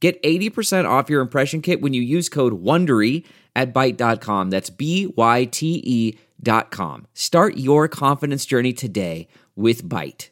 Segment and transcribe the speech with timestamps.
[0.00, 3.24] Get 80% off your impression kit when you use code WONDERY
[3.56, 4.50] at Byte.com.
[4.50, 7.06] That's B-Y-T-E dot com.
[7.14, 10.30] Start your confidence journey today with Byte.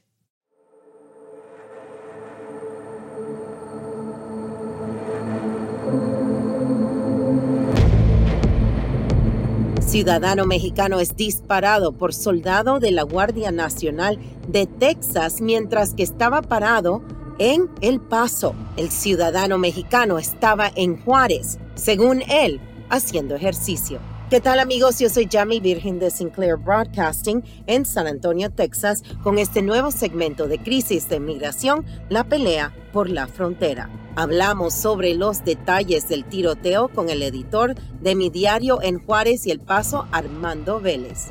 [9.81, 16.43] Ciudadano mexicano es disparado por soldado de la Guardia Nacional de Texas mientras que estaba
[16.43, 17.03] parado
[17.39, 18.55] en El Paso.
[18.77, 24.01] El ciudadano mexicano estaba en Juárez, según él, haciendo ejercicio.
[24.31, 24.99] ¿Qué tal amigos?
[24.99, 30.49] Yo soy Jamie Virgen de Sinclair Broadcasting en San Antonio, Texas, con este nuevo segmento
[30.49, 33.89] de Crisis de Migración, la pelea por la frontera.
[34.17, 39.53] Hablamos sobre los detalles del tiroteo con el editor de mi diario en Juárez y
[39.53, 41.29] El Paso, Armando Vélez.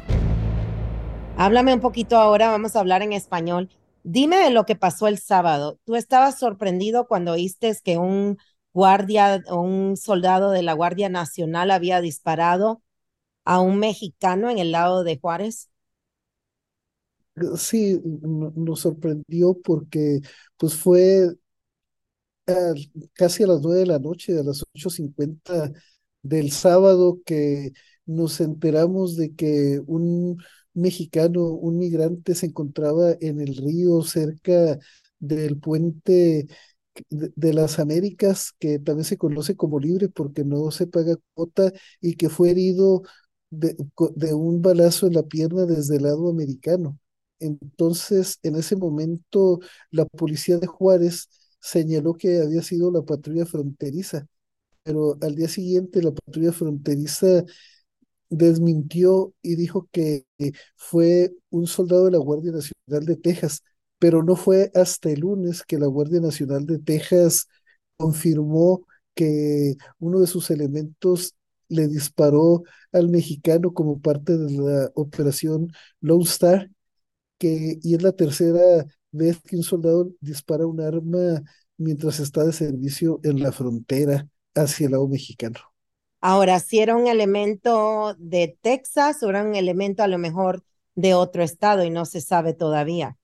[1.35, 3.69] Háblame un poquito ahora, vamos a hablar en español
[4.07, 5.79] Dime de lo que pasó el sábado.
[5.83, 8.37] ¿Tú estabas sorprendido cuando oíste que un
[8.71, 12.83] guardia un soldado de la Guardia Nacional había disparado
[13.45, 15.69] a un mexicano en el lado de Juárez?
[17.57, 20.21] Sí, nos sorprendió porque
[20.57, 21.35] pues fue
[23.13, 25.71] casi a las nueve de la noche, a las 8.50
[26.21, 27.71] del sábado que
[28.05, 30.41] nos enteramos de que un
[30.75, 34.79] mexicano, un migrante, se encontraba en el río cerca
[35.19, 36.47] del puente
[37.09, 42.15] de, las Américas, que también se conoce como libre porque no se paga cuota y
[42.15, 43.03] que fue herido
[43.49, 43.75] de,
[44.15, 46.99] de un balazo en la pierna desde el lado americano.
[47.39, 49.59] Entonces, en ese momento,
[49.91, 54.27] la policía de Juárez señaló que había sido la patrulla fronteriza,
[54.83, 57.43] pero al día siguiente la patrulla fronteriza
[58.29, 60.25] desmintió y dijo que
[60.75, 63.63] fue un soldado de la Guardia Nacional de Texas,
[63.99, 67.47] pero no fue hasta el lunes que la Guardia Nacional de Texas
[67.97, 71.35] confirmó que uno de sus elementos
[71.69, 75.71] le disparó al mexicano como parte de la operación
[76.01, 76.69] Lone Star,
[77.37, 81.43] que, y es la tercera vez que un soldado dispara un arma
[81.77, 85.74] mientras está de servicio en la frontera hacia el lado mexicano.
[86.21, 90.63] Ahora, si era un elemento de Texas o era un elemento a lo mejor
[90.95, 93.17] de otro estado y no se sabe todavía.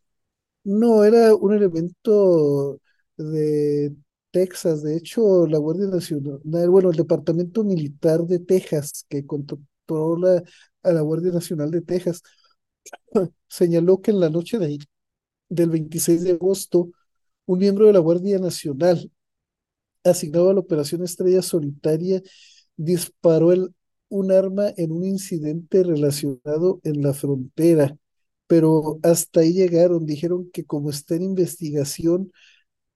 [0.63, 2.79] No, era un elemento
[3.17, 3.95] de
[4.31, 4.83] Texas.
[4.83, 10.43] De hecho, la Guardia Nacional, bueno, el Departamento Militar de Texas, que controla
[10.83, 12.21] a la Guardia Nacional de Texas,
[13.47, 14.77] señaló que en la noche de,
[15.49, 16.91] del 26 de agosto,
[17.45, 19.11] un miembro de la Guardia Nacional
[20.03, 22.21] asignado a la Operación Estrella Solitaria
[22.77, 23.73] disparó el,
[24.09, 27.97] un arma en un incidente relacionado en la frontera,
[28.47, 32.31] pero hasta ahí llegaron, dijeron que como está en investigación,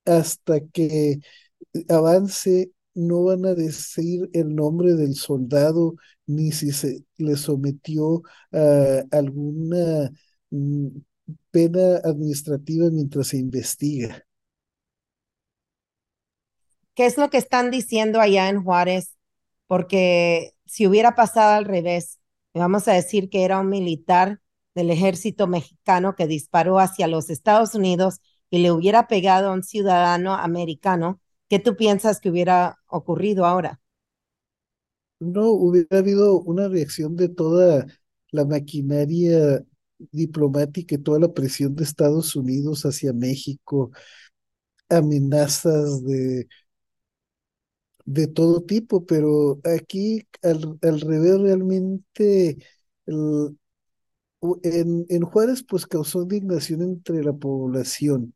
[0.06, 1.20] hasta que
[1.90, 9.04] avance no van a decir el nombre del soldado ni si se le sometió a
[9.12, 10.12] alguna
[10.50, 10.88] mm,
[11.52, 14.24] pena administrativa mientras se investiga.
[16.96, 19.15] ¿Qué es lo que están diciendo allá en Juárez
[19.68, 22.20] porque si hubiera pasado al revés,
[22.54, 24.42] vamos a decir que era un militar
[24.76, 29.64] del ejército mexicano que disparó hacia los Estados Unidos y le hubiera pegado a un
[29.64, 33.80] ciudadano americano, ¿qué tú piensas que hubiera ocurrido ahora?
[35.20, 37.88] No, hubiera habido una reacción de toda
[38.32, 39.64] la maquinaria
[40.12, 43.92] diplomática y toda la presión de Estados Unidos hacia México,
[44.90, 46.48] amenazas de
[48.06, 52.58] de todo tipo, pero aquí al, revés realmente
[54.64, 58.34] en, en Juárez pues causó indignación entre la población.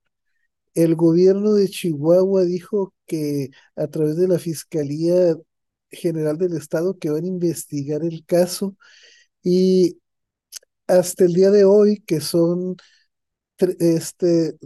[0.76, 5.36] El gobierno de Chihuahua dijo que a través de la Fiscalía
[5.92, 8.78] General del Estado que van a investigar el caso
[9.44, 10.00] y
[10.88, 12.78] hasta el día de hoy, que son
[13.80, 14.58] este,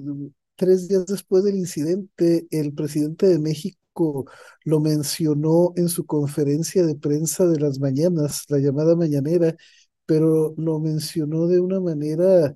[0.56, 3.83] tres días después del incidente, el presidente de México
[4.66, 9.56] lo mencionó en su conferencia de prensa de las mañanas, la llamada mañanera,
[10.06, 12.56] pero lo mencionó de una manera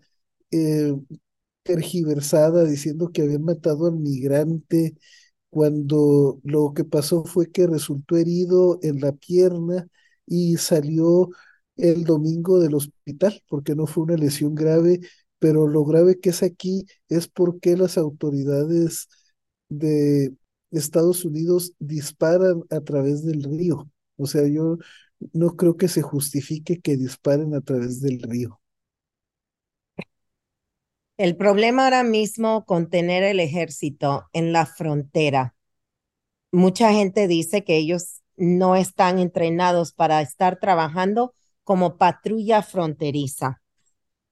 [0.52, 0.94] eh,
[2.66, 4.96] diciendo que habían matado al migrante
[5.50, 9.88] cuando lo que pasó fue que resultó herido en la pierna
[10.26, 11.30] y salió
[11.78, 15.02] el domingo del hospital, porque no fue una lesión grave,
[15.40, 19.08] pero lo grave que es aquí es porque las autoridades
[19.70, 20.34] de
[20.72, 23.90] Estados Unidos disparan a través del río.
[24.18, 24.78] O sea, yo
[25.34, 28.60] no creo que se justifique que disparen a través del río.
[31.18, 35.56] El problema ahora mismo con tener el ejército en la frontera,
[36.52, 41.36] mucha gente dice que ellos no están entrenados para estar trabajando
[41.66, 43.62] como patrulla fronteriza.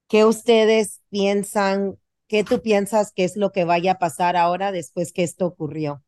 [0.09, 1.97] ¿Qué ustedes piensan?
[2.29, 6.04] ¿Qué tú piensas que es lo que vaya a pasar ahora después que esto ocurrió?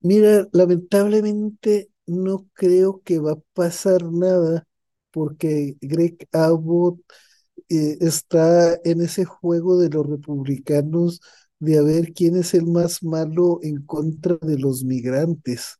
[0.00, 4.66] Mira, lamentablemente no creo que va a pasar nada
[5.10, 7.00] porque Greg Abbott
[7.68, 11.20] eh, está en ese juego de los republicanos
[11.60, 15.78] de a ver quién es el más malo en contra de los migrantes.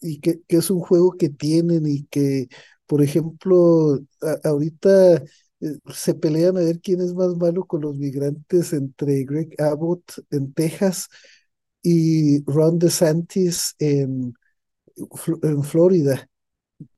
[0.00, 2.48] Y que, que es un juego que tienen y que,
[2.86, 3.98] por ejemplo,
[4.44, 5.16] ahorita
[5.60, 10.04] eh, se pelean a ver quién es más malo con los migrantes entre Greg Abbott
[10.30, 11.08] en Texas
[11.82, 14.34] y Ron DeSantis en,
[15.42, 16.28] en Florida.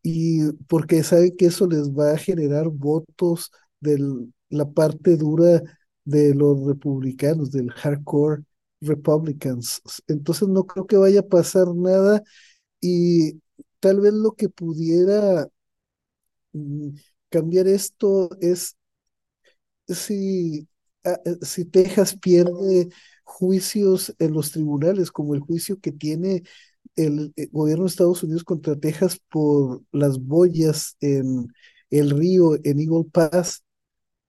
[0.03, 3.51] Y porque saben que eso les va a generar votos
[3.81, 3.99] de
[4.51, 5.63] la parte dura
[6.05, 8.45] de los republicanos, del hardcore
[8.81, 9.83] Republicans.
[10.09, 12.23] Entonces no creo que vaya a pasar nada
[12.81, 13.41] y
[13.81, 15.49] tal vez lo que pudiera
[16.53, 16.97] mm,
[17.31, 18.77] cambiar esto es
[19.89, 20.69] si,
[21.05, 22.89] ah, eh, si Texas pierde
[23.31, 26.43] juicios en los tribunales, como el juicio que tiene
[26.97, 31.49] el, eh, gobierno de Estados Unidos contra Texas por las boyas en
[31.91, 33.63] el río, en Eagle Pass,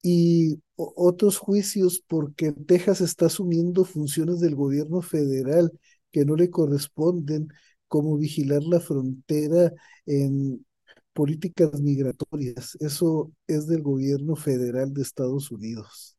[0.03, 5.71] y otros juicios porque Texas está asumiendo funciones del gobierno federal
[6.11, 7.49] que no le corresponden,
[7.87, 9.73] como vigilar la frontera
[10.05, 10.65] en
[11.13, 12.77] políticas migratorias.
[12.79, 16.17] Eso es del gobierno federal de Estados Unidos.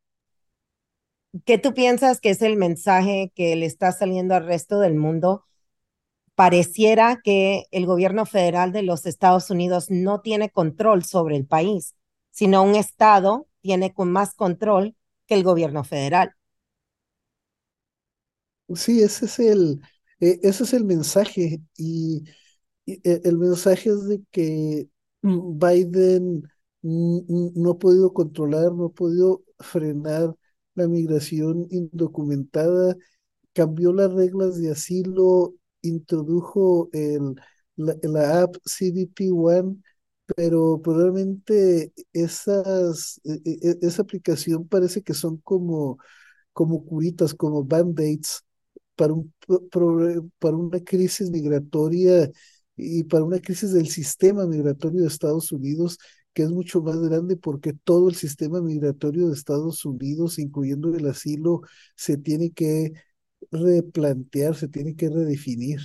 [1.46, 5.44] ¿Qué tú piensas que es el mensaje que le está saliendo al resto del mundo?
[6.34, 11.94] Pareciera que el gobierno federal de los Estados Unidos no tiene control sobre el país,
[12.31, 14.96] sino un Estado tiene con más control
[15.26, 16.34] que el gobierno federal.
[18.75, 19.81] Sí, ese es el,
[20.20, 22.25] e, ese es el mensaje y,
[22.87, 24.88] e, el mensaje es de que
[25.23, 26.43] Biden
[26.82, 30.34] no ha podido controlar, no ha podido frenar
[30.74, 32.96] la migración indocumentada,
[33.52, 37.36] cambió las reglas de asilo, introdujo el,
[37.76, 39.78] la, app CDP One
[40.36, 45.98] pero probablemente esas, e, e, e, esa aplicación parece que son como,
[46.52, 48.44] como curitas, como band-aids
[48.96, 49.32] para, un,
[50.38, 52.30] para una crisis migratoria
[52.76, 55.98] y para una crisis del sistema migratorio de Estados Unidos
[56.32, 61.06] que es mucho más grande porque todo el sistema migratorio de Estados Unidos, incluyendo el
[61.08, 61.62] asilo,
[61.96, 62.93] se tiene que
[63.50, 65.81] replantear, se tiene que redefinir.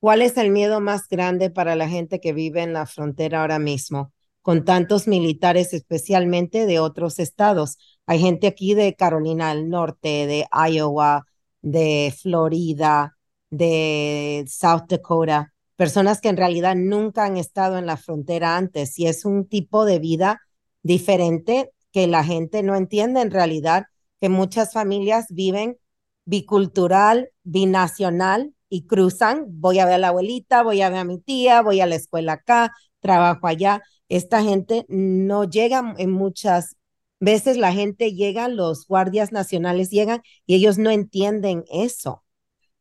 [0.00, 3.58] ¿Cuál es el miedo más grande para la gente que vive en la frontera ahora
[3.58, 4.12] mismo,
[4.42, 7.78] con tantos militares, especialmente de otros estados?
[8.06, 11.26] Hay gente aquí de Carolina del Norte, de Iowa,
[11.62, 13.16] de Florida,
[13.50, 19.06] de South Dakota, personas que en realidad nunca han estado en la frontera antes y
[19.06, 20.42] es un tipo de vida
[20.82, 23.84] diferente que la gente no entiende en realidad,
[24.20, 25.78] que muchas familias viven
[26.24, 31.18] bicultural, binacional, y cruzan, voy a ver a la abuelita, voy a ver a mi
[31.18, 33.82] tía, voy a la escuela acá, trabajo allá.
[34.08, 36.76] Esta gente no llega en muchas
[37.20, 42.24] veces, la gente llega, los guardias nacionales llegan y ellos no entienden eso.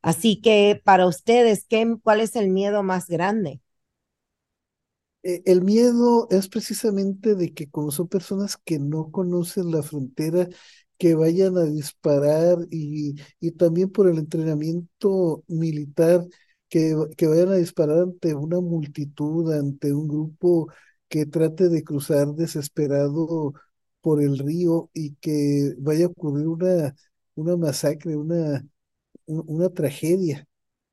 [0.07, 3.61] Así que para ustedes, ¿qué, ¿cuál es el miedo más grande?
[5.23, 10.47] E, el miedo es precisamente de que como son personas que no conocen la frontera
[10.97, 16.25] que vayan a disparar y, y también por el entrenamiento militar,
[16.69, 20.67] que, que vayan a disparar ante una multitud, ante un grupo
[21.07, 23.53] que trate de cruzar desesperado
[24.01, 26.95] por el río y que vaya a ocurrir una,
[27.35, 28.65] una masacre, una,
[29.27, 30.47] una tragedia,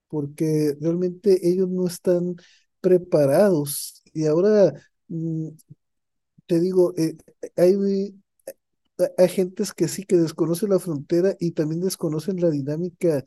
[0.08, 2.36] porque realmente ellos no están
[2.80, 4.02] preparados.
[4.14, 4.74] Y ahora,
[5.08, 5.48] mm,
[6.46, 7.16] te digo, eh,
[7.56, 7.76] hay
[9.18, 9.28] hay
[9.76, 13.24] que sí, que desconocen la frontera y también desconocen la dinámica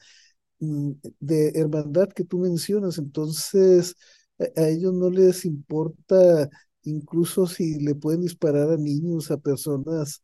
[0.59, 2.97] mm, de hermandad que tú mencionas.
[2.99, 3.95] Entonces,
[4.39, 6.49] a, ellos no les importa
[6.83, 10.21] incluso si le pueden disparar a niños, a personas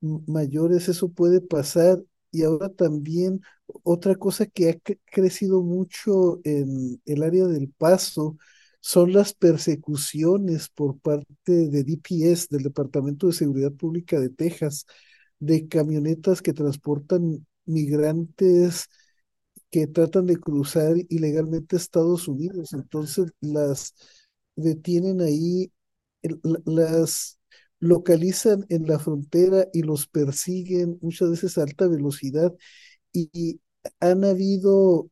[0.00, 2.02] mayores, eso puede pasar
[2.34, 3.40] y ahora también
[3.82, 8.36] otra cosa que ha crecido mucho en el área del Paso
[8.80, 14.86] son las persecuciones por parte de DPS, del Departamento de Seguridad Pública de Texas,
[15.38, 18.88] de camionetas que transportan migrantes
[19.70, 22.72] que tratan de cruzar ilegalmente Estados Unidos.
[22.74, 23.94] Entonces las
[24.54, 25.72] detienen ahí,
[26.64, 27.40] las
[27.84, 32.52] localizan en la frontera y los persiguen muchas veces a alta velocidad
[33.12, 33.60] y
[34.00, 35.10] han habido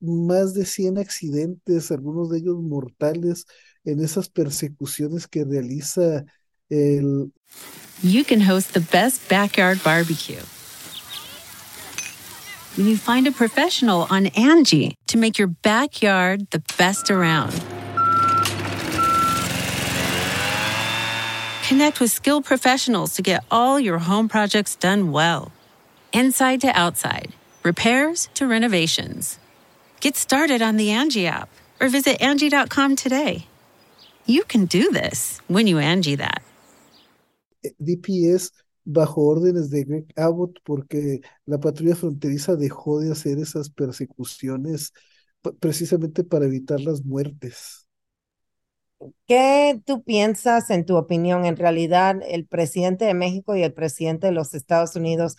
[0.00, 3.46] más de 100 accidentes, algunos de ellos mortales,
[3.84, 6.24] en esas persecuciones que realiza
[6.68, 7.32] el...
[8.02, 10.42] You can host the best backyard barbecue.
[12.76, 17.77] When you find a professional on Angie to make your backyard the best around.
[21.68, 25.52] Connect with skilled professionals to get all your home projects done well.
[26.14, 29.38] Inside to outside, repairs to renovations.
[30.00, 33.46] Get started on the Angie app or visit Angie.com today.
[34.24, 36.40] You can do this when you Angie that.
[37.62, 38.50] Eh, DPS
[38.86, 44.94] bajo órdenes de Greg Abbott porque la patrulla fronteriza dejó de hacer esas persecuciones
[45.60, 47.87] precisamente para evitar las muertes.
[49.26, 51.44] ¿Qué tú piensas, en tu opinión?
[51.44, 55.36] En realidad, el presidente de México y el presidente de los Estados Unidos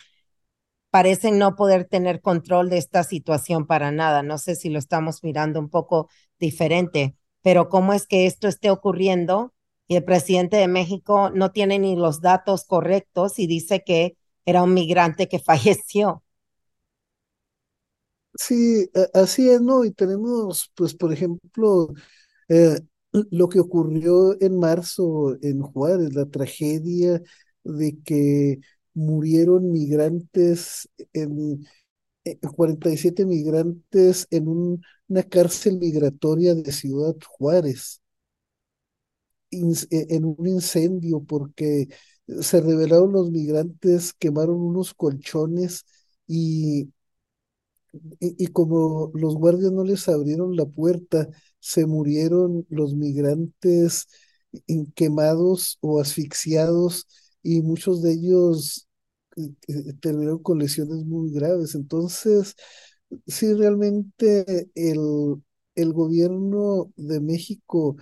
[0.91, 4.23] parecen no poder tener control de esta situación para nada.
[4.23, 8.71] No sé si lo estamos mirando un poco diferente, pero cómo es que esto esté
[8.71, 9.53] ocurriendo
[9.87, 14.63] y el presidente de México no tiene ni los datos correctos y dice que era
[14.63, 16.23] un migrante que falleció.
[18.35, 19.83] Sí, así es, ¿no?
[19.85, 21.89] Y tenemos, pues, por ejemplo,
[22.49, 22.79] eh,
[23.31, 27.21] lo que ocurrió en marzo en Juárez, la tragedia
[27.63, 28.59] de que
[28.93, 31.65] murieron migrantes, en,
[32.55, 38.01] 47 migrantes en una cárcel migratoria de Ciudad Juárez,
[39.51, 41.87] en un incendio, porque
[42.41, 45.85] se revelaron los migrantes, quemaron unos colchones
[46.27, 46.89] y,
[48.19, 51.27] y, como los guardias no les abrieron la puerta,
[51.59, 54.07] se murieron los migrantes
[54.95, 57.07] quemados o asfixiados
[57.43, 58.87] y muchos de ellos
[59.37, 61.75] eh, eh, terminaron con lesiones muy graves.
[61.75, 62.55] Entonces,
[63.27, 65.35] sí, realmente el,
[65.75, 67.95] el gobierno de México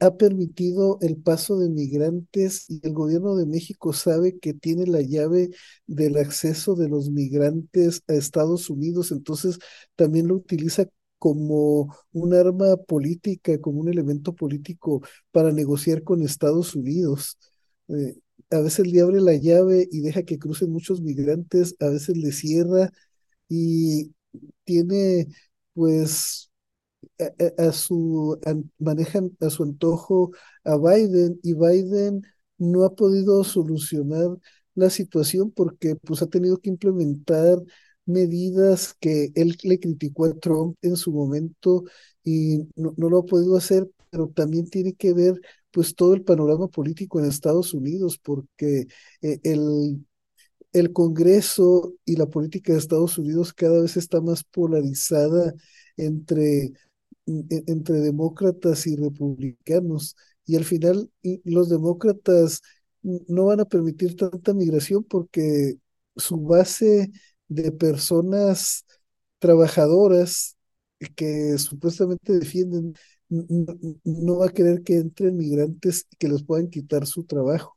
[0.00, 5.00] ha permitido el paso de migrantes y el gobierno de México sabe que tiene la
[5.00, 5.50] llave
[5.86, 9.58] del acceso de los migrantes a Estados Unidos, entonces
[9.94, 10.86] también lo utiliza
[11.22, 17.38] como un arma política, como un elemento político para negociar con Estados Unidos.
[17.88, 18.16] Eh,
[18.50, 22.32] a veces le abre la llave y deja que crucen muchos migrantes, a veces le
[22.32, 22.90] cierra
[23.48, 24.12] y
[24.64, 25.28] tiene
[25.74, 26.50] pues
[27.58, 28.40] a, su
[28.78, 30.32] manejan a su antojo
[30.64, 32.22] a Biden y Biden
[32.58, 34.28] no ha podido solucionar
[34.74, 37.58] la situación porque pues ha tenido que implementar
[38.06, 41.84] medidas que él le criticó a Trump en su momento
[42.24, 45.40] y no, no lo ha podido hacer, pero también tiene que ver
[45.70, 48.86] pues todo el panorama político en Estados Unidos, porque
[49.22, 50.04] eh, el,
[50.72, 55.54] el Congreso y la política de Estados Unidos cada vez está más polarizada
[55.96, 56.72] entre,
[57.26, 60.16] entre demócratas y republicanos.
[60.46, 61.10] Y al final
[61.44, 62.60] los demócratas
[63.02, 65.74] no van a permitir tanta migración porque
[66.16, 67.10] su base
[67.48, 68.84] de personas
[69.38, 70.56] trabajadoras
[71.16, 72.94] que supuestamente defienden
[74.04, 77.76] no va a querer que entren migrantes que les puedan quitar su trabajo.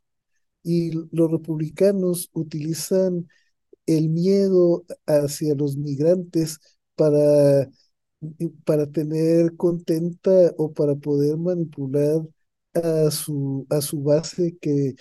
[0.62, 3.28] Y los republicanos utilizan
[3.86, 6.58] el miedo hacia los migrantes
[6.96, 7.70] para,
[8.64, 12.22] para tener contenta o para poder manipular
[12.74, 14.94] a su, a su base que,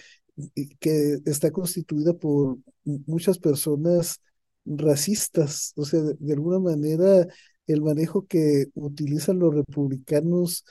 [0.80, 4.22] que está constituida por muchas personas
[4.66, 5.74] racistas.
[5.76, 7.28] O sea, de alguna manera
[7.68, 10.66] el manejo que utilizan los republicanos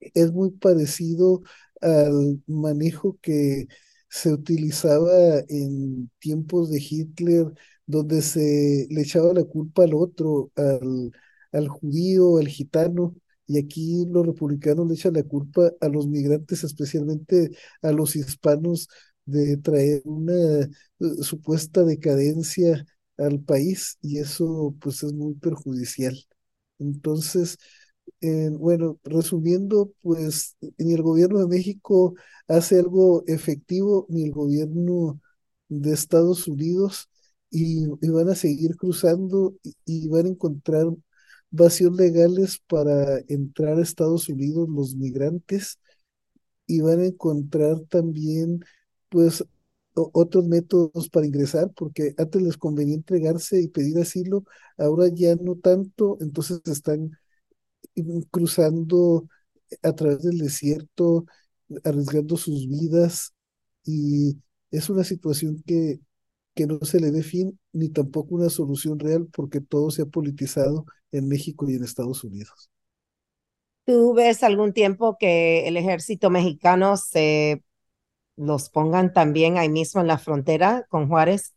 [0.00, 1.42] es muy parecido
[1.80, 3.66] al manejo que
[4.08, 5.12] se utilizaba
[5.48, 7.46] en tiempos de Hitler,
[7.86, 11.12] donde se le echaba la culpa al otro, al,
[11.52, 13.14] al judío, al gitano,
[13.46, 17.50] y aquí los republicanos le echan la culpa a los migrantes, especialmente
[17.82, 18.88] a los hispanos,
[19.24, 20.68] de traer una eh,
[21.22, 22.84] supuesta decadencia
[23.20, 26.16] al país, y eso pues es muy perjudicial.
[26.78, 27.58] Entonces,
[28.20, 32.14] eh, bueno, resumiendo, pues ni el gobierno de México
[32.48, 35.20] hace algo efectivo, ni el gobierno
[35.68, 37.08] de Estados Unidos,
[37.50, 40.86] y, van a seguir cruzando y, van a encontrar
[41.50, 45.78] vacíos legales para entrar a Estados Unidos los migrantes
[46.66, 48.64] y van a encontrar también
[49.08, 49.44] pues
[49.94, 54.44] otros métodos para ingresar, porque antes les convenía entregarse y pedir asilo,
[54.78, 57.12] ahora ya no tanto, entonces están
[58.30, 59.28] cruzando
[59.82, 61.26] a través del desierto,
[61.84, 63.34] arriesgando sus vidas
[63.84, 64.38] y
[64.70, 66.00] es una situación que,
[66.54, 70.06] que no se le dé fin ni tampoco una solución real porque todo se ha
[70.06, 72.70] politizado en México y en Estados Unidos.
[73.84, 77.64] ¿Tú ves algún tiempo que el ejército mexicano se
[78.40, 81.54] los pongan también ahí mismo en la frontera con Juárez?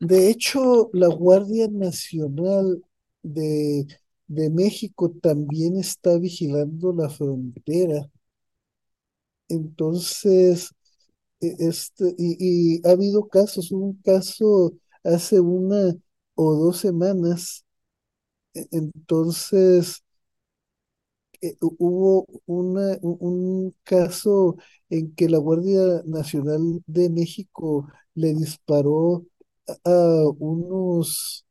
[0.00, 2.82] De hecho, la Guardia Nacional
[3.22, 3.86] de,
[4.26, 8.08] de México también está vigilando la frontera.
[9.48, 10.70] Entonces,
[11.40, 14.74] e, este, y, ha habido casos, hubo un caso
[15.04, 15.94] hace una
[16.34, 17.64] o dos semanas,
[18.54, 20.02] e, entonces
[21.42, 24.56] eh, hubo una, un caso
[24.90, 29.26] en que la Guardia Nacional de México le disparó
[29.84, 31.46] a unos,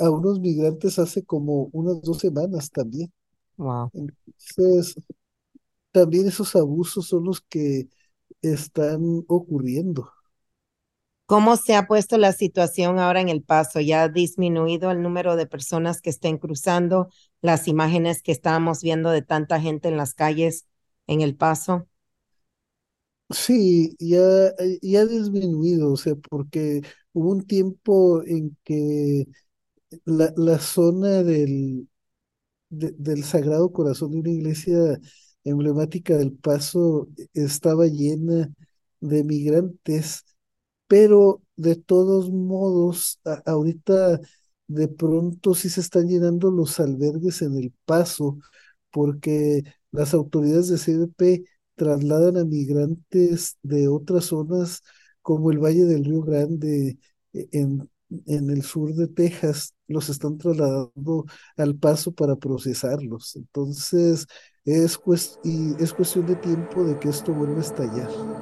[0.00, 3.12] a unos migrantes hace como unas dos semanas también.
[3.56, 3.92] Wow.
[3.92, 4.96] Entonces,
[5.92, 7.88] también esos abusos son los que
[8.42, 10.10] están ocurriendo.
[11.26, 13.80] ¿Cómo se ha puesto la situación ahora en El Paso?
[13.80, 17.08] ¿Ya ha disminuido el número de personas que estén cruzando?
[17.40, 20.66] Las imágenes que estábamos viendo de tanta gente en las calles
[21.06, 21.88] en El Paso.
[23.30, 24.20] Sí, ya,
[24.82, 26.82] ya ha disminuido, o sea, porque
[27.14, 29.26] hubo un tiempo en que
[30.06, 31.88] la, la zona del,
[32.70, 35.00] del Sagrado Corazón de una iglesia
[35.44, 38.50] emblemática del Paso estaba llena
[39.00, 40.24] de migrantes,
[40.86, 44.20] pero de todos modos, ahorita
[44.66, 48.38] de pronto sí se están llenando los albergues en el Paso,
[48.90, 54.82] porque las autoridades de CDP trasladan a migrantes de otras zonas
[55.22, 56.98] como el Valle del Río Grande
[57.32, 57.88] e, en,
[58.26, 61.24] en el sur de Texas, los están trasladando
[61.56, 63.36] al paso para procesarlos.
[63.36, 64.26] Entonces,
[64.64, 64.98] es,
[65.44, 68.41] y es cuestión de tiempo de que esto vuelva a estallar.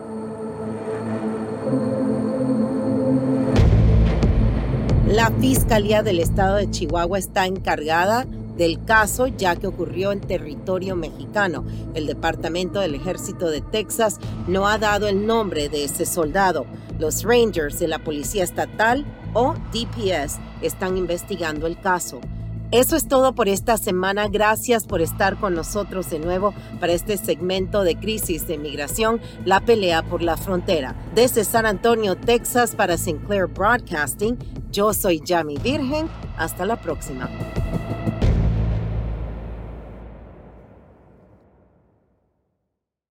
[5.11, 10.95] La Fiscalía del Estado de Chihuahua está encargada del caso ya que ocurrió en territorio
[10.95, 11.65] mexicano.
[11.95, 16.65] El Departamento del Ejército de Texas no ha dado el nombre de ese soldado.
[17.01, 22.21] Los Rangers de la Policía Estatal o DPS están investigando el caso.
[22.71, 24.29] Eso es todo por esta semana.
[24.29, 29.59] Gracias por estar con nosotros de nuevo para este segmento de crisis de migración, la
[29.59, 30.95] pelea por la frontera.
[31.17, 34.39] Desde San Antonio, Texas, para Sinclair Broadcasting,
[34.71, 36.09] yo soy Yami Virgen.
[36.37, 37.29] Hasta la próxima.